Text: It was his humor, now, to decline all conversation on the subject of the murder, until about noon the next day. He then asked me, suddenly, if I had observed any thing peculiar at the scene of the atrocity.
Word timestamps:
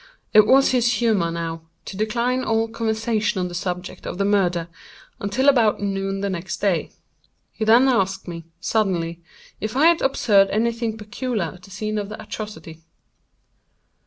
It 0.33 0.47
was 0.47 0.71
his 0.71 0.93
humor, 0.93 1.29
now, 1.29 1.61
to 1.85 1.95
decline 1.95 2.43
all 2.43 2.67
conversation 2.67 3.39
on 3.39 3.49
the 3.49 3.53
subject 3.53 4.07
of 4.07 4.17
the 4.17 4.25
murder, 4.25 4.67
until 5.19 5.47
about 5.47 5.79
noon 5.79 6.21
the 6.21 6.29
next 6.31 6.57
day. 6.57 6.89
He 7.51 7.65
then 7.65 7.87
asked 7.87 8.27
me, 8.27 8.45
suddenly, 8.59 9.21
if 9.59 9.75
I 9.77 9.85
had 9.85 10.01
observed 10.01 10.49
any 10.49 10.71
thing 10.71 10.97
peculiar 10.97 11.51
at 11.53 11.61
the 11.61 11.69
scene 11.69 11.99
of 11.99 12.09
the 12.09 12.19
atrocity. 12.19 12.81